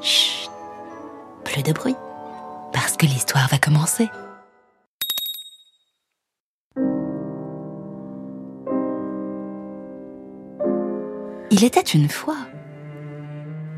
chut, 0.00 0.50
plus 1.44 1.62
de 1.62 1.72
bruit, 1.72 1.96
parce 2.72 2.96
que 2.96 3.06
l'histoire 3.06 3.48
va 3.48 3.58
commencer. 3.58 4.08
Il 11.52 11.64
était 11.64 11.80
une 11.80 12.08
fois 12.08 12.36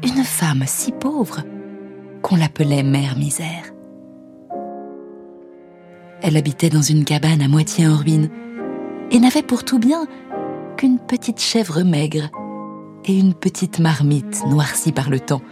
une 0.02 0.24
femme 0.24 0.64
si 0.66 0.92
pauvre 0.92 1.42
qu'on 2.22 2.36
l'appelait 2.36 2.82
Mère 2.82 3.16
Misère. 3.16 3.72
Elle 6.22 6.36
habitait 6.36 6.70
dans 6.70 6.82
une 6.82 7.04
cabane 7.04 7.42
à 7.42 7.48
moitié 7.48 7.86
en 7.88 7.96
ruine 7.96 8.30
et 9.10 9.18
n'avait 9.18 9.42
pour 9.42 9.64
tout 9.64 9.78
bien 9.78 10.06
qu'une 10.76 10.98
petite 10.98 11.40
chèvre 11.40 11.82
maigre 11.82 12.30
et 13.04 13.18
une 13.18 13.34
petite 13.34 13.78
marmite 13.80 14.44
noircie 14.46 14.92
par 14.92 15.10
le 15.10 15.18
temps, 15.18 15.42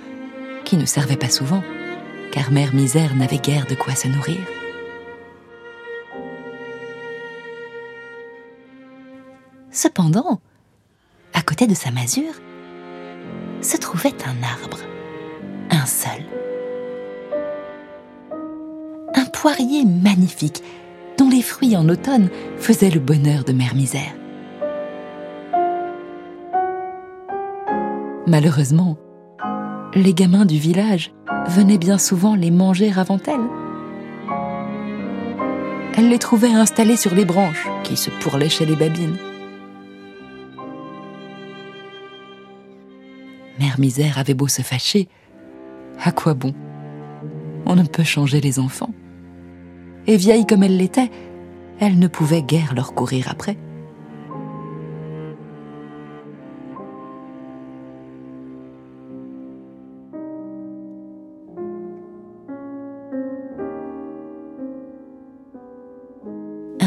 ne 0.77 0.87
servait 0.87 1.17
pas 1.17 1.29
souvent, 1.29 1.63
car 2.33 2.51
Mère 2.51 2.75
Misère 2.75 3.15
n'avait 3.17 3.39
guère 3.39 3.67
de 3.67 3.75
quoi 3.75 3.95
se 3.95 4.09
nourrir. 4.09 4.39
Cependant, 9.71 10.41
à 11.33 11.43
côté 11.43 11.67
de 11.67 11.75
sa 11.75 11.91
masure, 11.91 12.35
se 13.63 13.77
trouvait 13.77 14.15
un 14.25 14.43
arbre, 14.43 14.79
un 15.71 15.87
seul. 15.87 16.25
Un 19.15 19.25
poirier 19.27 19.85
magnifique, 19.85 20.63
dont 21.19 21.29
les 21.29 21.43
fruits 21.43 21.77
en 21.77 21.89
automne 21.89 22.29
faisaient 22.59 22.91
le 22.91 23.01
bonheur 23.01 23.45
de 23.45 23.53
Mère 23.53 23.75
Misère. 23.75 24.15
Malheureusement, 28.27 28.97
les 29.95 30.15
gamins 30.15 30.45
du 30.45 30.59
village 30.59 31.13
venaient 31.49 31.79
bien 31.79 31.99
souvent 31.99 32.35
les 32.35 32.51
manger 32.51 32.93
avant 32.97 33.19
elle. 33.27 33.41
Elle 35.97 36.09
les 36.09 36.19
trouvait 36.19 36.53
installés 36.53 36.97
sur 36.97 37.15
les 37.15 37.25
branches 37.25 37.69
qui 37.83 37.97
se 37.97 38.11
pourléchaient 38.11 38.67
les 38.67 38.77
babines. 38.77 39.17
Mère 43.59 43.79
Misère 43.79 44.19
avait 44.19 44.35
beau 44.35 44.49
se 44.49 44.63
fâcher, 44.63 45.09
à 46.03 46.13
quoi 46.13 46.35
bon? 46.35 46.55
On 47.67 47.77
ne 47.77 47.83
peut 47.85 48.05
changer 48.05 48.41
les 48.41 48.59
enfants. 48.59 48.95
Et 50.07 50.17
vieille 50.17 50.47
comme 50.47 50.63
elle 50.63 50.79
l'était, 50.79 51.11
elle 51.79 51.99
ne 51.99 52.09
pouvait 52.09 52.43
guère 52.43 52.75
leur 52.75 52.95
courir 52.95 53.29
après. 53.29 53.57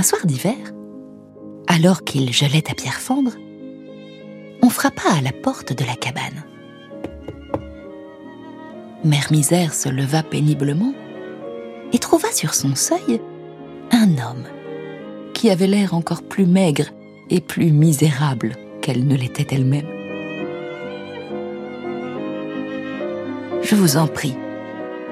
Un 0.04 0.06
soir 0.06 0.26
d'hiver, 0.26 0.58
alors 1.66 2.04
qu'il 2.04 2.34
gelait 2.34 2.70
à 2.70 2.74
pierre 2.74 3.00
fendre, 3.00 3.32
on 4.62 4.68
frappa 4.68 5.08
à 5.18 5.22
la 5.22 5.32
porte 5.32 5.72
de 5.72 5.86
la 5.86 5.96
cabane. 5.96 6.44
Mère 9.06 9.32
Misère 9.32 9.74
se 9.74 9.88
leva 9.88 10.22
péniblement 10.22 10.94
et 11.94 12.00
trouva 12.00 12.30
sur 12.34 12.54
son 12.54 12.76
seuil 12.76 13.22
un 13.92 14.10
homme 14.18 14.44
qui 15.34 15.50
avait 15.50 15.68
l'air 15.68 15.94
encore 15.94 16.24
plus 16.24 16.48
maigre 16.48 16.88
et 17.30 17.40
plus 17.40 17.72
misérable 17.72 18.58
qu'elle 18.82 19.08
ne 19.08 19.16
l'était 19.16 19.56
elle-même. 19.56 19.88
Je 23.62 23.76
vous 23.76 23.96
en 23.96 24.08
prie, 24.08 24.36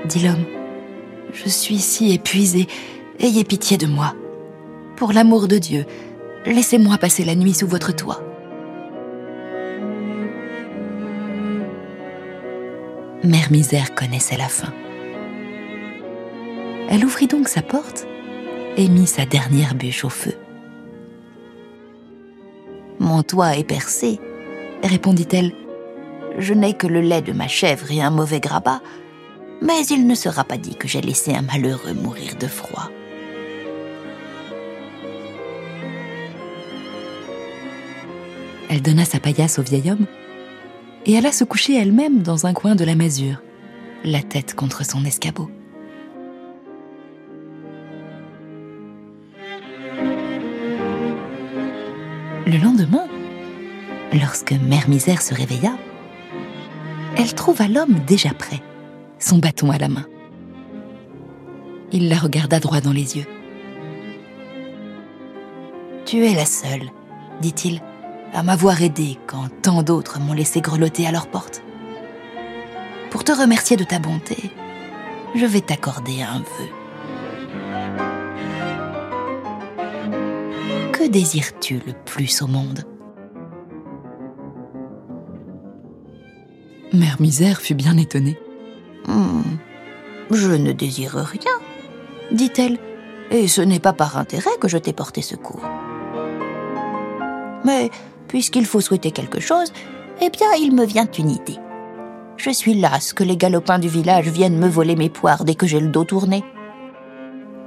dit 0.03 0.19
l'homme, 0.19 0.43
je 1.31 1.47
suis 1.47 1.79
si 1.79 2.11
épuisé, 2.11 2.67
ayez 3.21 3.45
pitié 3.45 3.77
de 3.77 3.87
moi. 3.87 4.15
Pour 5.01 5.13
l'amour 5.13 5.47
de 5.47 5.57
Dieu, 5.57 5.87
laissez-moi 6.45 6.99
passer 6.99 7.25
la 7.25 7.33
nuit 7.33 7.55
sous 7.55 7.65
votre 7.65 7.91
toit. 7.91 8.21
Mère 13.23 13.51
Misère 13.51 13.95
connaissait 13.95 14.37
la 14.37 14.47
faim. 14.47 14.71
Elle 16.87 17.03
ouvrit 17.03 17.25
donc 17.25 17.47
sa 17.47 17.63
porte 17.63 18.05
et 18.77 18.87
mit 18.89 19.07
sa 19.07 19.25
dernière 19.25 19.73
bûche 19.73 20.05
au 20.05 20.09
feu. 20.09 20.35
Mon 22.99 23.23
toit 23.23 23.57
est 23.57 23.63
percé, 23.63 24.19
répondit-elle. 24.83 25.51
Je 26.37 26.53
n'ai 26.53 26.75
que 26.75 26.85
le 26.85 27.01
lait 27.01 27.23
de 27.23 27.33
ma 27.33 27.47
chèvre 27.47 27.91
et 27.91 28.03
un 28.03 28.11
mauvais 28.11 28.39
grabat, 28.39 28.83
mais 29.63 29.83
il 29.87 30.05
ne 30.05 30.13
sera 30.13 30.43
pas 30.43 30.57
dit 30.57 30.75
que 30.75 30.87
j'ai 30.87 31.01
laissé 31.01 31.33
un 31.33 31.41
malheureux 31.41 31.95
mourir 31.95 32.35
de 32.39 32.45
froid. 32.45 32.91
Elle 38.71 38.81
donna 38.81 39.03
sa 39.03 39.19
paillasse 39.19 39.59
au 39.59 39.63
vieil 39.63 39.91
homme 39.91 40.05
et 41.05 41.17
alla 41.17 41.33
se 41.33 41.43
coucher 41.43 41.75
elle-même 41.75 42.21
dans 42.21 42.45
un 42.45 42.53
coin 42.53 42.73
de 42.73 42.85
la 42.85 42.95
masure, 42.95 43.41
la 44.05 44.21
tête 44.21 44.55
contre 44.55 44.85
son 44.85 45.03
escabeau. 45.03 45.51
Le 52.47 52.57
lendemain, 52.63 53.07
lorsque 54.13 54.53
Mère 54.53 54.87
Misère 54.87 55.21
se 55.21 55.33
réveilla, 55.33 55.77
elle 57.17 57.33
trouva 57.33 57.67
l'homme 57.67 57.99
déjà 58.07 58.29
prêt, 58.33 58.61
son 59.19 59.39
bâton 59.39 59.69
à 59.69 59.79
la 59.79 59.89
main. 59.89 60.05
Il 61.91 62.07
la 62.07 62.17
regarda 62.17 62.61
droit 62.61 62.79
dans 62.79 62.93
les 62.93 63.17
yeux. 63.17 63.27
Tu 66.05 66.25
es 66.25 66.35
la 66.35 66.45
seule, 66.45 66.89
dit-il, 67.41 67.81
à 68.33 68.43
m'avoir 68.43 68.81
aidé 68.81 69.17
quand 69.27 69.49
tant 69.61 69.83
d'autres 69.83 70.19
m'ont 70.19 70.33
laissé 70.33 70.61
grelotter 70.61 71.05
à 71.07 71.11
leur 71.11 71.27
porte. 71.27 71.63
Pour 73.09 73.23
te 73.23 73.31
remercier 73.31 73.77
de 73.77 73.83
ta 73.83 73.99
bonté, 73.99 74.51
je 75.35 75.45
vais 75.45 75.61
t'accorder 75.61 76.21
un 76.21 76.39
vœu. 76.39 76.69
Que 80.91 81.07
désires-tu 81.07 81.81
le 81.85 81.93
plus 82.05 82.41
au 82.41 82.47
monde? 82.47 82.85
Mère 86.93 87.21
Misère 87.21 87.61
fut 87.61 87.73
bien 87.73 87.97
étonnée. 87.97 88.37
Hmm, 89.07 89.41
je 90.29 90.51
ne 90.51 90.71
désire 90.71 91.15
rien, 91.15 91.57
dit-elle, 92.31 92.77
et 93.31 93.47
ce 93.47 93.61
n'est 93.61 93.79
pas 93.79 93.93
par 93.93 94.17
intérêt 94.17 94.51
que 94.59 94.67
je 94.67 94.77
t'ai 94.77 94.93
porté 94.93 95.21
secours. 95.21 95.63
Mais 97.63 97.89
puisqu'il 98.31 98.65
faut 98.65 98.79
souhaiter 98.79 99.11
quelque 99.11 99.41
chose, 99.41 99.73
eh 100.21 100.29
bien, 100.29 100.47
il 100.57 100.73
me 100.73 100.85
vient 100.85 101.07
une 101.19 101.31
idée. 101.31 101.57
Je 102.37 102.49
suis 102.49 102.73
lasse 102.73 103.11
que 103.11 103.25
les 103.25 103.35
galopins 103.35 103.77
du 103.77 103.89
village 103.89 104.29
viennent 104.29 104.57
me 104.57 104.69
voler 104.69 104.95
mes 104.95 105.09
poires 105.09 105.43
dès 105.43 105.53
que 105.53 105.67
j'ai 105.67 105.81
le 105.81 105.89
dos 105.89 106.05
tourné. 106.05 106.41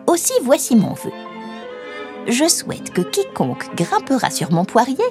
Aussi, 0.06 0.32
voici 0.42 0.74
mon 0.74 0.94
vœu. 0.94 1.12
Je 2.28 2.48
souhaite 2.48 2.94
que 2.94 3.02
quiconque 3.02 3.74
grimpera 3.76 4.30
sur 4.30 4.52
mon 4.52 4.64
poirier 4.64 5.04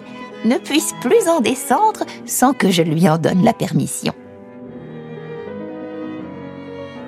ne 0.43 0.57
puisse 0.57 0.95
plus 1.01 1.29
en 1.29 1.39
descendre 1.39 2.03
sans 2.25 2.53
que 2.53 2.71
je 2.71 2.81
lui 2.81 3.07
en 3.07 3.19
donne 3.19 3.43
la 3.43 3.53
permission. 3.53 4.13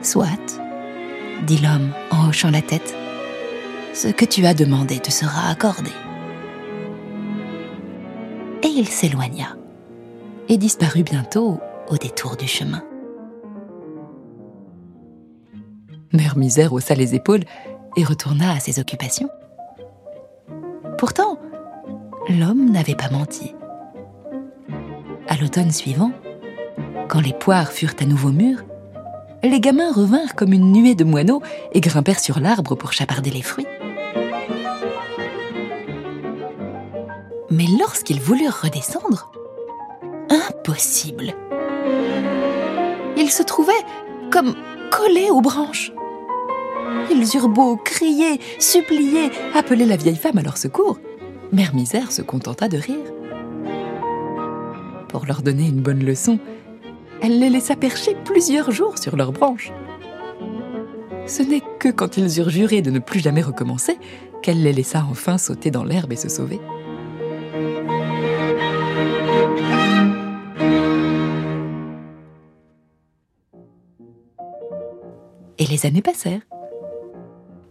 Soit, 0.04 0.62
dit 1.48 1.58
l'homme 1.58 1.90
en 2.12 2.30
hochant 2.30 2.52
la 2.52 2.62
tête, 2.62 2.96
ce 3.96 4.10
que 4.10 4.26
tu 4.26 4.46
as 4.46 4.54
demandé 4.54 5.00
te 5.00 5.10
sera 5.10 5.50
accordé 5.50 5.92
il 8.76 8.90
s'éloigna 8.90 9.56
et 10.50 10.58
disparut 10.58 11.04
bientôt 11.04 11.60
au 11.90 11.98
détour 11.98 12.36
du 12.36 12.48
chemin. 12.48 12.84
Mère 16.12 16.38
Misère 16.38 16.74
haussa 16.74 16.94
les 16.94 17.16
épaules 17.16 17.44
et 17.96 18.04
retourna 18.04 18.52
à 18.52 18.60
ses 18.60 18.80
occupations. 18.80 19.30
Pourtant, 20.98 21.40
l'homme 22.30 22.70
n'avait 22.70 22.96
pas 22.96 23.10
menti. 23.10 23.56
À 25.28 25.38
l'automne 25.38 25.72
suivant, 25.72 26.12
quand 27.08 27.22
les 27.22 27.34
poires 27.34 27.72
furent 27.72 27.96
à 28.00 28.06
nouveau 28.06 28.32
mûres, 28.32 28.64
les 29.44 29.60
gamins 29.60 29.92
revinrent 29.92 30.36
comme 30.36 30.54
une 30.54 30.72
nuée 30.72 30.96
de 30.96 31.04
moineaux 31.04 31.42
et 31.72 31.82
grimpèrent 31.82 32.20
sur 32.20 32.40
l'arbre 32.40 32.76
pour 32.76 32.92
chaparder 32.92 33.30
les 33.30 33.42
fruits. 33.42 33.68
Mais 37.56 37.68
lorsqu'ils 37.80 38.20
voulurent 38.20 38.60
redescendre, 38.64 39.32
impossible. 40.30 41.34
Ils 43.16 43.32
se 43.32 43.44
trouvaient 43.44 43.72
comme 44.30 44.56
collés 44.92 45.30
aux 45.30 45.40
branches. 45.40 45.94
Ils 47.10 47.34
eurent 47.34 47.48
beau 47.48 47.78
crier, 47.78 48.42
supplier, 48.60 49.32
appeler 49.54 49.86
la 49.86 49.96
vieille 49.96 50.18
femme 50.18 50.38
à 50.38 50.42
leur 50.42 50.58
secours. 50.58 51.00
Mère 51.54 51.74
Misère 51.74 52.12
se 52.12 52.22
contenta 52.22 52.68
de 52.68 52.78
rire. 52.78 53.14
Pour 55.08 55.26
leur 55.26 55.42
donner 55.42 55.68
une 55.68 55.82
bonne 55.82 56.04
leçon, 56.04 56.40
elle 57.22 57.40
les 57.40 57.50
laissa 57.50 57.78
percher 57.78 58.18
plusieurs 58.26 58.72
jours 58.72 58.98
sur 58.98 59.16
leurs 59.16 59.32
branches. 59.32 59.72
Ce 61.26 61.42
n'est 61.42 61.64
que 61.80 61.88
quand 61.88 62.18
ils 62.18 62.38
eurent 62.38 62.50
juré 62.50 62.82
de 62.82 62.92
ne 62.92 63.00
plus 63.00 63.22
jamais 63.22 63.42
recommencer 63.42 63.98
qu'elle 64.42 64.62
les 64.62 64.74
laissa 64.74 65.06
enfin 65.10 65.38
sauter 65.38 65.72
dans 65.72 65.86
l'herbe 65.86 66.12
et 66.12 66.18
se 66.18 66.28
sauver. 66.28 66.60
Et 75.66 75.68
les 75.68 75.88
années 75.88 76.04
passèrent. 76.04 76.46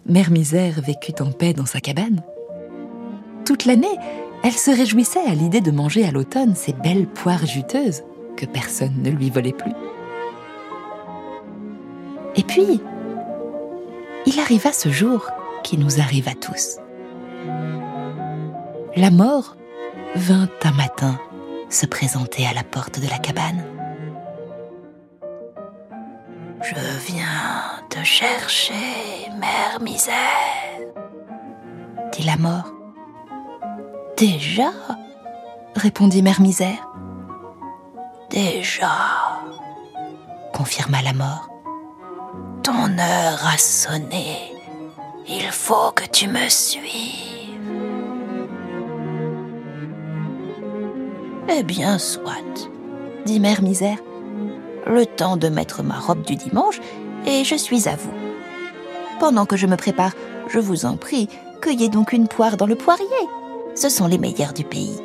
Mère 0.05 0.33
Misère 0.33 0.81
vécut 0.81 1.15
en 1.21 1.31
paix 1.31 1.53
dans 1.53 1.65
sa 1.65 1.81
cabane. 1.81 2.25
Toute 3.47 3.67
l'année, 3.67 3.87
elle 4.43 4.51
se 4.53 4.73
réjouissait 4.73 5.25
à 5.25 5.35
l'idée 5.35 5.61
de 5.61 5.71
manger 5.71 6.05
à 6.05 6.11
l'automne 6.11 6.57
ces 6.57 6.73
belles 6.73 7.07
poires 7.07 7.47
juteuses 7.47 8.03
que 8.37 8.47
personne 8.47 9.01
ne 9.01 9.11
lui 9.11 9.31
volait 9.31 9.53
plus. 9.53 9.75
Et 12.35 12.43
puis, 12.43 12.81
il 14.27 14.41
arriva 14.41 14.73
ce 14.73 14.89
jour 14.89 15.31
qui 15.63 15.79
nous 15.79 16.01
arrive 16.01 16.29
à 16.29 16.35
tous. 16.35 16.79
La 18.97 19.13
mort 19.13 19.57
vint 20.17 20.49
un 20.65 20.73
matin 20.73 21.21
se 21.71 21.87
présenter 21.87 22.45
à 22.45 22.55
la 22.55 22.65
porte 22.65 22.99
de 22.99 23.09
la 23.09 23.19
cabane. 23.19 23.65
Je 26.61 26.75
viens 27.07 27.54
te 27.95 28.03
chercher, 28.03 29.31
mère 29.39 29.81
misère, 29.81 30.81
dit 32.13 32.25
la 32.25 32.37
mort. 32.37 32.73
Déjà? 34.17 34.73
répondit 35.77 36.21
mère 36.21 36.41
misère. 36.41 36.89
Déjà, 38.31 38.91
confirma 40.53 41.03
la 41.03 41.13
mort. 41.13 41.49
Ton 42.65 42.99
heure 42.99 43.47
a 43.47 43.59
sonné. 43.59 44.53
Il 45.29 45.49
faut 45.53 45.93
que 45.95 46.07
tu 46.11 46.27
me 46.27 46.49
suives. 46.49 47.61
Eh 51.49 51.63
bien, 51.63 51.99
soit, 51.99 52.67
dit 53.25 53.39
Mère 53.39 53.63
Misère. 53.63 53.99
Le 54.87 55.07
temps 55.07 55.37
de 55.37 55.49
mettre 55.49 55.83
ma 55.83 55.99
robe 55.99 56.23
du 56.23 56.35
dimanche 56.35 56.81
et 57.27 57.45
je 57.45 57.55
suis 57.55 57.89
à 57.89 57.97
vous. 57.97 58.13
Pendant 59.21 59.47
que 59.47 59.57
je 59.57 59.67
me 59.67 59.77
prépare, 59.77 60.13
je 60.49 60.59
vous 60.59 60.85
en 60.85 60.97
prie, 60.97 61.29
cueillez 61.61 61.89
donc 61.89 62.13
une 62.13 62.29
poire 62.29 62.57
dans 62.57 62.67
le 62.67 62.75
poirier. 62.75 63.07
Ce 63.75 63.89
sont 63.89 64.07
les 64.07 64.19
meilleurs 64.19 64.53
du 64.53 64.65
pays. 64.65 65.01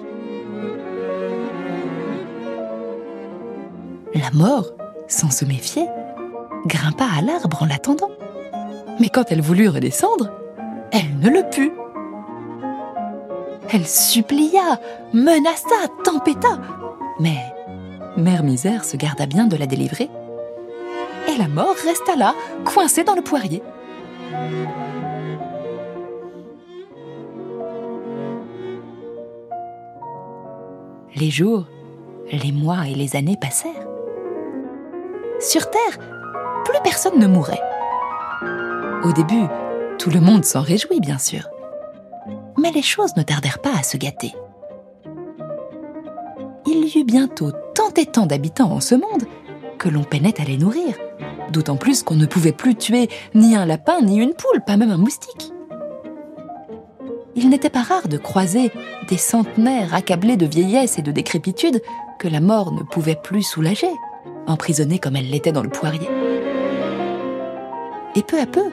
La 4.14 4.32
mort, 4.34 4.72
sans 5.08 5.32
se 5.32 5.46
méfier, 5.46 5.86
grimpa 6.66 7.06
à 7.06 7.22
l'arbre 7.22 7.62
en 7.62 7.66
l'attendant. 7.66 8.10
Mais 9.00 9.10
quand 9.10 9.32
elle 9.32 9.42
voulut 9.42 9.70
redescendre, 9.70 10.32
elle 10.92 11.18
ne 11.20 11.30
le 11.30 11.50
put. 11.50 11.72
Elle 13.72 13.86
supplia, 13.86 14.80
menaça, 15.14 15.88
tempêta, 16.04 16.60
mais 17.20 17.38
Mère 18.18 18.44
Misère 18.44 18.84
se 18.84 18.98
garda 18.98 19.26
bien 19.26 19.46
de 19.46 19.56
la 19.56 19.68
délivrer. 19.68 20.10
La 21.40 21.48
mort 21.48 21.76
resta 21.86 22.18
là, 22.18 22.36
coincée 22.66 23.06
dans 23.06 23.16
le 23.16 23.22
poirier. 23.22 23.64
Les 31.16 31.30
jours, 31.30 31.66
les 32.30 32.52
mois 32.52 32.90
et 32.90 32.94
les 32.94 33.16
années 33.16 33.38
passèrent. 33.40 33.88
Sur 35.40 35.70
Terre, 35.70 35.98
plus 36.66 36.80
personne 36.84 37.18
ne 37.18 37.28
mourait. 37.28 37.62
Au 39.06 39.14
début, 39.14 39.48
tout 39.98 40.10
le 40.10 40.20
monde 40.20 40.44
s'en 40.44 40.62
réjouit, 40.62 41.00
bien 41.00 41.20
sûr. 41.20 41.48
Mais 42.58 42.72
les 42.72 42.82
choses 42.82 43.16
ne 43.16 43.24
tardèrent 43.24 43.60
pas 43.60 43.80
à 43.80 43.84
se 43.84 43.96
gâter. 43.96 44.34
Il 46.68 46.84
y 46.84 47.00
eut 47.00 47.06
bientôt 47.06 47.54
tant 47.74 47.94
et 47.96 48.08
tant 48.08 48.26
d'habitants 48.26 48.74
en 48.74 48.82
ce 48.82 48.96
monde 48.96 49.24
que 49.78 49.88
l'on 49.88 50.04
peinait 50.04 50.42
à 50.42 50.44
les 50.44 50.58
nourrir. 50.58 50.96
D'autant 51.52 51.76
plus 51.76 52.04
qu'on 52.04 52.16
ne 52.16 52.26
pouvait 52.26 52.52
plus 52.52 52.76
tuer 52.76 53.10
ni 53.34 53.56
un 53.56 53.66
lapin 53.66 54.02
ni 54.02 54.18
une 54.18 54.34
poule, 54.34 54.62
pas 54.66 54.78
même 54.78 54.92
un 54.92 54.98
moustique. 54.98 55.52
Il 57.36 57.50
n'était 57.50 57.70
pas 57.70 57.84
rare 57.84 58.08
de 58.08 58.18
croiser 58.18 58.72
des 59.08 59.18
centenaires 59.18 59.94
accablés 59.94 60.38
de 60.38 60.46
vieillesse 60.46 61.00
et 61.00 61.02
de 61.02 61.12
décrépitude 61.12 61.82
que 62.20 62.28
la 62.28 62.42
mort 62.42 62.72
ne 62.74 62.84
pouvait 62.84 63.16
plus 63.16 63.44
soulager, 63.44 63.90
emprisonnée 64.48 65.00
comme 65.00 65.16
elle 65.16 65.30
l'était 65.30 65.52
dans 65.52 65.64
le 65.64 65.70
poirier. 65.70 66.10
Et 68.16 68.24
peu 68.24 68.40
à 68.40 68.46
peu, 68.46 68.70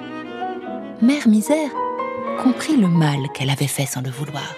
Mère 1.02 1.28
Misère 1.28 1.70
comprit 2.42 2.76
le 2.76 2.88
mal 2.88 3.28
qu'elle 3.34 3.50
avait 3.50 3.66
fait 3.66 3.86
sans 3.86 4.00
le 4.00 4.10
vouloir. 4.10 4.54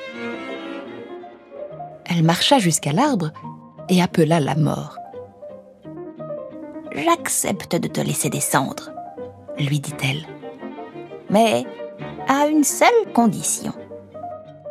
Elle 2.06 2.22
marcha 2.22 2.58
jusqu'à 2.58 2.92
l'arbre 2.92 3.32
et 3.88 4.00
appela 4.00 4.40
la 4.40 4.54
mort. 4.54 4.97
J'accepte 6.94 7.76
de 7.76 7.88
te 7.88 8.00
laisser 8.00 8.30
descendre, 8.30 8.90
lui 9.58 9.80
dit-elle. 9.80 10.26
Mais 11.30 11.64
à 12.28 12.46
une 12.46 12.64
seule 12.64 13.12
condition. 13.14 13.72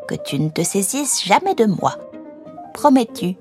Que 0.07 0.15
tu 0.15 0.39
ne 0.39 0.49
te 0.49 0.63
saisisses 0.63 1.23
jamais 1.25 1.53
de 1.55 1.65
moi. 1.65 1.95
Promets-tu 2.73 3.35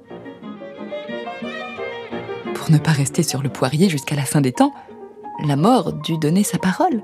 Pour 2.54 2.70
ne 2.70 2.78
pas 2.78 2.90
rester 2.90 3.22
sur 3.22 3.42
le 3.42 3.48
poirier 3.48 3.88
jusqu'à 3.88 4.16
la 4.16 4.24
fin 4.24 4.40
des 4.40 4.52
temps, 4.52 4.72
la 5.44 5.56
mort 5.56 5.92
dut 5.92 6.18
donner 6.18 6.42
sa 6.42 6.58
parole. 6.58 7.02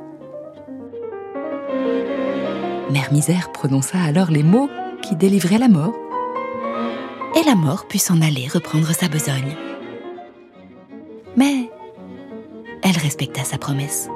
Mère 2.90 3.12
Misère 3.12 3.52
prononça 3.52 3.98
alors 4.00 4.30
les 4.30 4.42
mots 4.42 4.68
qui 5.02 5.16
délivraient 5.16 5.58
la 5.58 5.68
mort. 5.68 5.94
Et 7.40 7.44
la 7.44 7.54
mort 7.54 7.86
put 7.86 7.98
s'en 7.98 8.20
aller 8.20 8.48
reprendre 8.48 8.92
sa 8.92 9.08
besogne. 9.08 9.56
Mais 11.36 11.70
elle 12.82 12.98
respecta 12.98 13.44
sa 13.44 13.58
promesse. 13.58 14.08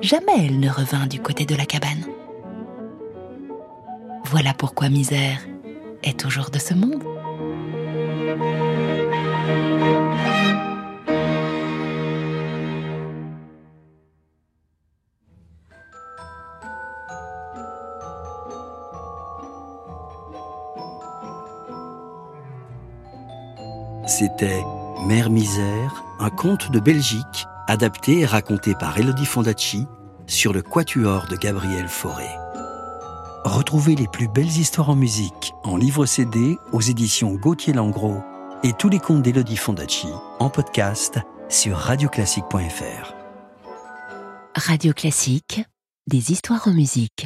Jamais 0.00 0.46
elle 0.46 0.60
ne 0.60 0.70
revint 0.70 1.06
du 1.06 1.20
côté 1.20 1.44
de 1.46 1.54
la 1.54 1.66
cabane. 1.66 2.06
Voilà 4.24 4.54
pourquoi 4.54 4.88
Misère 4.88 5.40
est 6.02 6.18
toujours 6.18 6.50
de 6.50 6.58
ce 6.58 6.74
monde. 6.74 7.02
C'était 24.06 24.62
Mère 25.04 25.30
Misère, 25.30 26.04
un 26.18 26.30
conte 26.30 26.70
de 26.70 26.80
Belgique, 26.80 27.46
adapté 27.68 28.20
et 28.20 28.26
raconté 28.26 28.74
par 28.74 28.98
Elodie 28.98 29.26
Fondacci 29.26 29.86
sur 30.26 30.52
le 30.52 30.62
quatuor 30.62 31.26
de 31.28 31.36
Gabriel 31.36 31.86
Fauré. 31.86 32.28
Retrouvez 33.44 33.94
les 33.94 34.08
plus 34.08 34.26
belles 34.26 34.46
histoires 34.46 34.90
en 34.90 34.96
musique 34.96 35.52
en 35.64 35.76
livre 35.76 36.06
CD 36.06 36.56
aux 36.72 36.80
éditions 36.80 37.34
Gauthier 37.34 37.74
Langros 37.74 38.22
et 38.64 38.72
tous 38.72 38.88
les 38.88 38.98
contes 38.98 39.22
d'Elodie 39.22 39.56
Fondacci 39.56 40.08
en 40.40 40.48
podcast 40.48 41.18
sur 41.48 41.76
radioclassique.fr. 41.76 43.14
Radio 44.56 44.92
Classique, 44.94 45.62
des 46.08 46.32
histoires 46.32 46.66
en 46.66 46.72
musique. 46.72 47.24